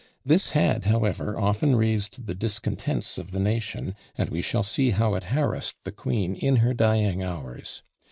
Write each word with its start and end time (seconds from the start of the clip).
This 0.25 0.49
had, 0.57 0.85
however, 0.85 1.37
often 1.37 1.75
raised 1.75 2.25
the 2.25 2.33
discontents 2.33 3.19
of 3.19 3.29
the 3.29 3.39
nation, 3.39 3.93
and 4.17 4.31
we 4.31 4.41
shall 4.41 4.63
see 4.63 4.89
how 4.89 5.13
it 5.13 5.25
harassed 5.25 5.77
the 5.83 5.91
queen 5.91 6.33
in 6.33 6.55
her 6.55 6.73
dying 6.73 7.21
hours. 7.21 7.83